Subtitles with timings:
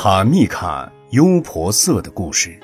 [0.00, 2.56] 塔密卡优婆塞的故事。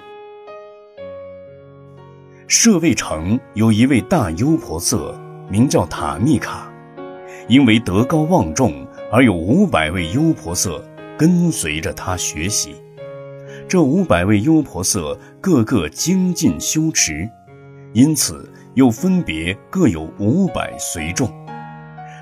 [2.46, 4.96] 舍卫城有一位大优婆塞，
[5.50, 6.72] 名叫塔密卡，
[7.48, 10.70] 因为德高望重，而有五百位优婆塞
[11.18, 12.76] 跟随着他学习。
[13.66, 15.00] 这五百位优婆塞
[15.40, 17.28] 个个精进修持，
[17.94, 21.28] 因此又分别各有五百随众。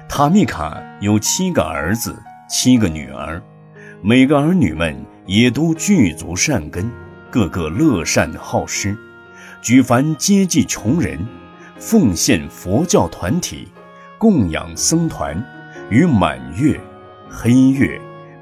[0.08, 2.16] 塔密卡有七个儿子，
[2.48, 3.42] 七个女儿。
[4.04, 4.96] 每个儿女们
[5.32, 6.90] 也都具足善根，
[7.30, 8.94] 个个乐善好施，
[9.62, 11.26] 举凡接济穷人，
[11.78, 13.66] 奉献佛教团体，
[14.18, 15.42] 供养僧团，
[15.88, 16.78] 于满月、
[17.30, 17.98] 黑月、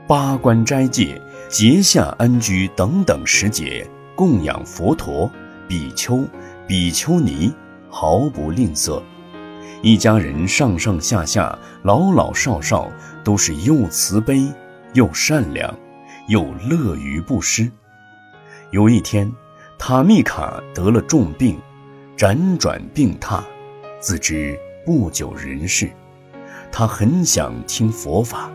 [0.09, 5.31] 八关斋戒、节下安居等等时节，供养佛陀、
[5.69, 6.27] 比丘、
[6.67, 7.55] 比丘尼，
[7.89, 9.01] 毫不吝啬。
[9.81, 12.91] 一家人上上下下，老老少少，
[13.23, 14.53] 都是又慈悲。
[14.93, 15.73] 又善良，
[16.31, 17.69] 又乐于布施。
[18.71, 19.29] 有一天，
[19.77, 21.59] 塔密卡得了重病，
[22.17, 23.43] 辗转病榻，
[23.99, 25.91] 自知不久人世。
[26.71, 28.49] 他很想听佛法，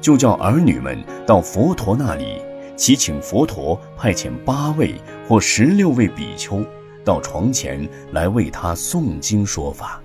[0.00, 2.40] 就叫儿女们到佛陀那里，
[2.74, 4.94] 祈请佛陀派遣八位
[5.28, 6.64] 或十六位比丘
[7.04, 10.02] 到床前来为他诵经说法。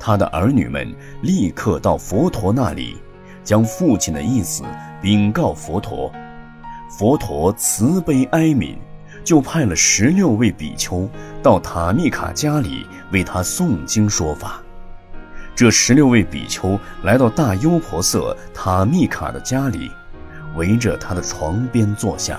[0.00, 0.92] 他的儿女们
[1.22, 2.96] 立刻到佛陀那里。
[3.42, 4.64] 将父亲的意思
[5.00, 6.12] 禀告佛陀，
[6.90, 8.76] 佛陀慈悲哀悯，
[9.24, 11.08] 就派了十六位比丘
[11.42, 14.60] 到塔密卡家里为他诵经说法。
[15.56, 19.90] 这十六位比丘来到大优婆塞塔密卡的家里，
[20.54, 22.38] 围着他的床边坐下。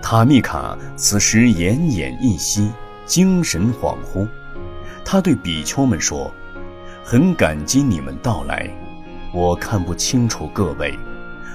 [0.00, 2.70] 塔密卡此时奄奄一息，
[3.04, 4.28] 精神恍惚。
[5.04, 6.32] 他对比丘们说
[7.04, 8.70] ：“很感激你们到来。”
[9.34, 10.96] 我看不清楚各位，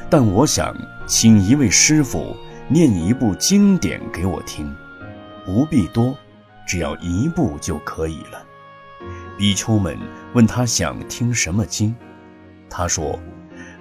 [0.10, 2.36] 但我想请一位师傅
[2.70, 4.74] 念一部经典给我听，
[5.46, 6.16] 不必多，
[6.66, 8.44] 只要一部就可以了。
[9.38, 9.98] 比丘们
[10.34, 11.94] 问他想听什么经，
[12.70, 13.20] 他说：“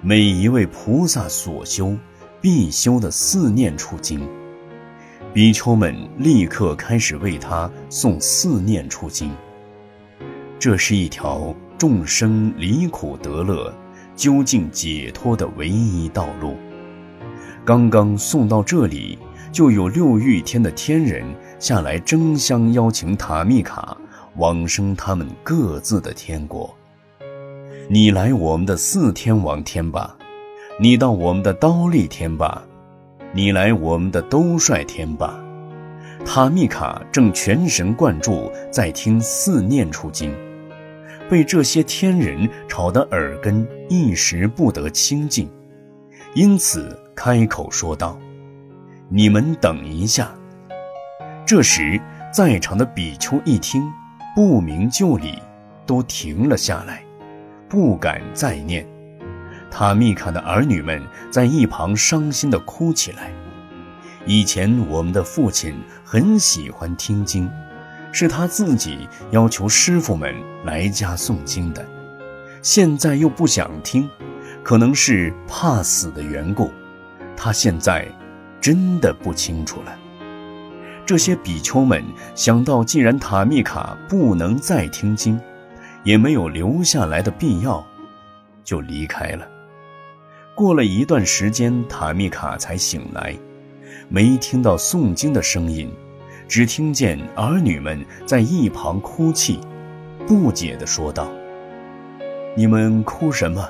[0.01, 1.97] 每一位菩萨所修
[2.41, 4.27] 必修的四念处经。”
[5.33, 9.31] 比丘们立刻开始为他诵四念处经。
[10.59, 13.73] 这是一条众生离苦得乐。
[14.17, 16.57] 究竟解脱的唯一道路。
[17.63, 19.17] 刚刚送到这里，
[19.51, 21.23] 就有六欲天的天人
[21.59, 23.95] 下来争相邀请塔密卡
[24.35, 26.75] 往生他们各自的天国。
[27.89, 30.17] 你来我们的四天王天吧，
[30.79, 32.63] 你到我们的刀立天吧，
[33.33, 35.39] 你来我们的兜率天吧。
[36.25, 40.33] 塔密卡正全神贯注在听四念处经。
[41.29, 45.49] 被这些天人吵得耳根一时不得清净，
[46.33, 48.17] 因此开口说道
[49.09, 50.33] ：“你们等一下。”
[51.45, 51.99] 这时，
[52.33, 53.81] 在场的比丘一听，
[54.35, 55.41] 不明就里，
[55.85, 57.03] 都停了下来，
[57.69, 58.85] 不敢再念。
[59.69, 63.31] 塔密卡的儿女们在一旁伤心地哭起来。
[64.25, 65.73] 以前我们的父亲
[66.03, 67.49] 很喜欢听经。
[68.11, 70.33] 是他自己要求师傅们
[70.65, 71.85] 来家诵经的，
[72.61, 74.09] 现在又不想听，
[74.63, 76.71] 可能是怕死的缘故。
[77.35, 78.07] 他现在
[78.59, 79.95] 真的不清楚了。
[81.05, 82.03] 这些比丘们
[82.35, 85.39] 想到，既然塔密卡不能再听经，
[86.03, 87.85] 也没有留下来的必要，
[88.63, 89.47] 就离开了。
[90.55, 93.37] 过了一段时间，塔密卡才醒来，
[94.09, 95.89] 没听到诵经的声音。
[96.47, 99.59] 只听见儿女们在一旁哭泣，
[100.25, 101.29] 不解地说道
[102.55, 103.69] ：“你们哭什么？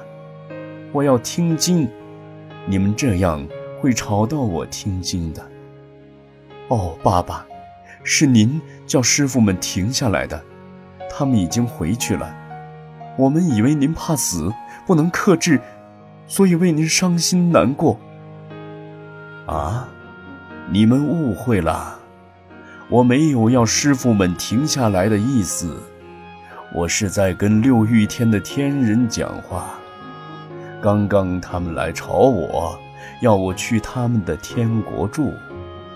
[0.92, 1.90] 我要听经，
[2.68, 3.46] 你们这样
[3.82, 5.44] 会吵到我听经的。”
[6.70, 7.46] 哦，爸爸，
[8.04, 10.42] 是您叫师傅们停下来的，
[11.10, 12.36] 他们已经回去了。
[13.18, 14.54] 我们以为您怕死，
[14.86, 15.60] 不能克制，
[16.28, 18.00] 所以为您伤心难过。
[19.48, 19.90] 啊，
[20.70, 21.97] 你们误会了。
[22.90, 25.78] 我没有要师傅们停下来的意思，
[26.74, 29.74] 我是在跟六欲天的天人讲话。
[30.82, 32.80] 刚刚他们来吵我，
[33.22, 35.34] 要我去他们的天国住，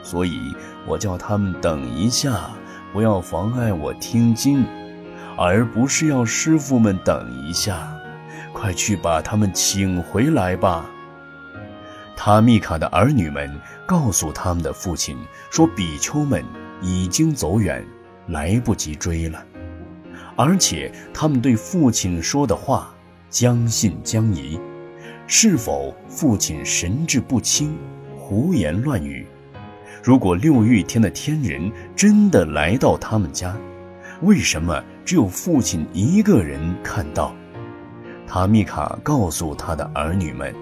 [0.04, 0.54] 所以
[0.86, 2.52] 我叫他们等一下，
[2.92, 4.66] 不要妨碍我听经，
[5.38, 7.88] 而不是要师傅们等一下。
[8.52, 10.86] 快去把他们请回来吧。
[12.18, 13.50] 塔密卡的儿女们
[13.86, 15.18] 告诉他们的父亲
[15.50, 16.44] 说：“比丘们。”
[16.82, 17.86] 已经走远，
[18.28, 19.46] 来不及追了。
[20.36, 22.94] 而且他们对父亲说的话
[23.30, 24.60] 将信将疑，
[25.28, 27.78] 是否父亲神志不清，
[28.18, 29.26] 胡言乱语？
[30.04, 33.56] 如果六欲天的天人真的来到他们家，
[34.22, 37.36] 为什么只有父亲一个人看到？
[38.26, 40.56] 塔米卡告诉他的儿女们：“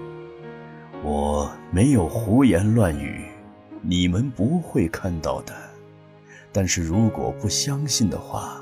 [1.04, 3.24] 我没有胡言乱语，
[3.80, 5.54] 你们不会看到的。
[6.52, 8.60] 但是如果不相信的话，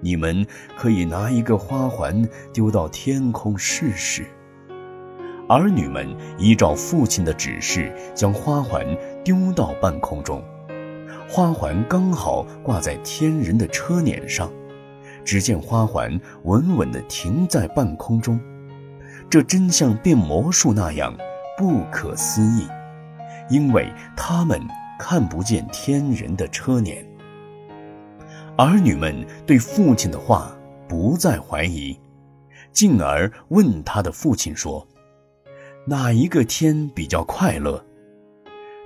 [0.00, 0.46] 你们
[0.76, 4.24] 可以拿一个花环丢到天空试试。”
[5.48, 6.08] 儿女们
[6.38, 8.84] 依照父亲的指示，将花环
[9.24, 10.42] 丢到半空中，
[11.28, 14.50] 花环刚好挂在天人的车辇上。
[15.24, 18.40] 只见花环稳稳地停在半空中，
[19.28, 21.12] 这真像变魔术那样
[21.58, 22.68] 不可思议，
[23.50, 24.60] 因为他们
[25.00, 27.04] 看不见天人的车辇。
[28.58, 29.14] 儿女们
[29.46, 30.56] 对父亲的话
[30.88, 31.98] 不再怀疑，
[32.72, 34.86] 进而问他的父亲说。
[35.86, 37.84] 哪一个天比较快乐？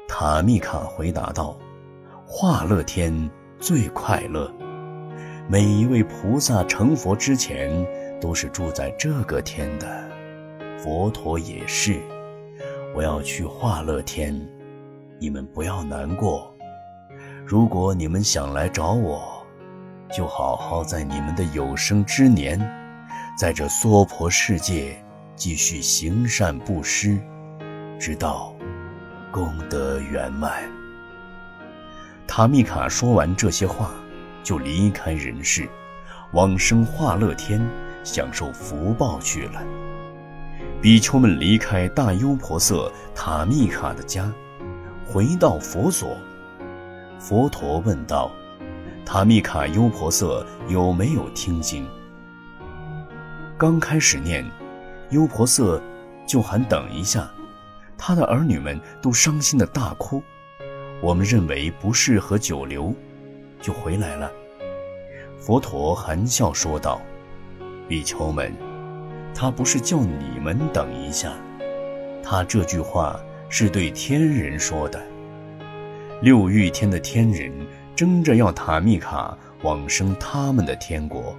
[0.08, 1.56] 塔米卡回答道
[2.26, 4.52] ：“化乐天最快乐。
[5.48, 7.70] 每一位菩萨成佛之前
[8.20, 10.10] 都是住在这个天的，
[10.78, 12.00] 佛陀也是。
[12.94, 14.38] 我要去化乐天，
[15.20, 16.52] 你们不要难过。
[17.46, 19.29] 如果你们想来找我，
[20.12, 22.58] 就好好在你们的有生之年，
[23.38, 24.96] 在这娑婆世界。”
[25.36, 27.18] 继续行善布施，
[27.98, 28.54] 直到
[29.32, 30.52] 功德圆满。
[32.26, 33.90] 塔米卡说完这些话，
[34.42, 35.66] 就离开人世，
[36.34, 37.66] 往生化乐天，
[38.04, 39.62] 享受福报去了。
[40.82, 44.30] 比丘们离开大优婆塞塔米卡的家，
[45.06, 46.18] 回到佛所。
[47.18, 48.30] 佛陀问道
[49.12, 51.84] ：“塔米卡优婆塞有没有听经？”
[53.58, 54.48] 刚开始念。
[55.10, 55.82] 优婆塞
[56.24, 57.28] 就喊等一下，
[57.98, 60.22] 他的儿女们都伤心的大哭。
[61.00, 62.94] 我们认为不适合久留，
[63.60, 64.30] 就回来了。
[65.40, 67.02] 佛陀含笑说道
[67.90, 68.54] ：“比丘们，
[69.34, 71.32] 他不是叫你们等一下，
[72.22, 73.18] 他这句话
[73.48, 75.02] 是对天人说的。
[76.22, 77.52] 六欲天的天人
[78.00, 81.36] 争着要塔密卡往生他们的天国，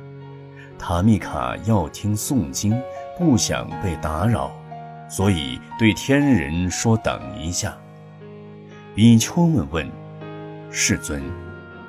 [0.77, 2.79] 塔密卡要听诵经。”
[3.17, 4.51] 不想被打扰，
[5.09, 7.75] 所以对天人说：“等一下。”
[8.93, 9.89] 比丘们问
[10.69, 11.23] ：“世尊，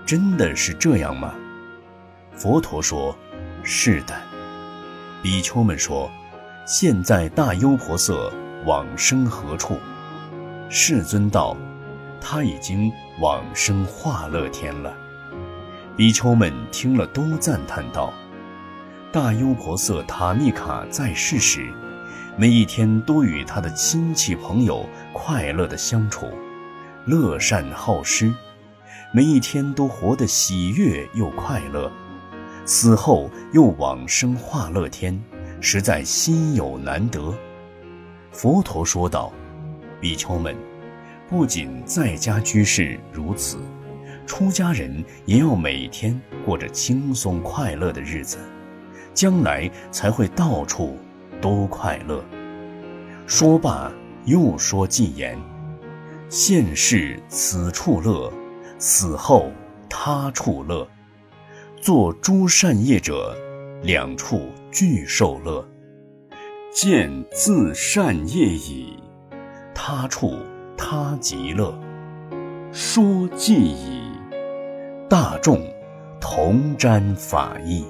[0.06, 1.34] 真的是这样吗？”
[2.34, 3.14] 佛陀说
[3.62, 4.14] ：“是的。”
[5.22, 6.10] 比丘们说
[6.66, 8.14] ：“现在大优婆塞
[8.64, 9.78] 往生何处？”
[10.70, 11.54] 世尊道
[12.22, 14.96] ：“他已经往生化乐天了。”
[15.96, 18.12] 比丘们听了都赞叹道。
[19.12, 21.70] 大优婆塞塔密卡在世时，
[22.34, 26.26] 每一天都与他的亲戚朋友快乐的相处，
[27.04, 28.32] 乐善好施，
[29.12, 31.92] 每一天都活得喜悦又快乐。
[32.64, 35.22] 死后又往生化乐天，
[35.60, 37.34] 实在稀有难得。
[38.30, 39.30] 佛陀说道
[40.00, 40.56] ：“比丘们，
[41.32, 43.56] 不仅在家居士如此，
[44.26, 48.36] 出家人也要每天过着轻松快乐的日子。”
[49.14, 50.98] 将来才会到处
[51.40, 52.22] 都快乐。
[53.26, 53.90] 说罢，
[54.26, 55.38] 又说偈言
[56.28, 58.30] ：“现世此处乐，
[58.78, 59.50] 死后
[59.88, 60.86] 他处乐。
[61.80, 63.34] 做诸善业者，
[63.82, 65.66] 两处俱受乐。
[66.74, 68.98] 见自善业已，
[69.74, 70.38] 他处
[70.92, 71.74] 他极乐。
[72.70, 74.02] 说记忆，
[75.08, 75.58] 大众
[76.20, 77.82] 同沾法益。”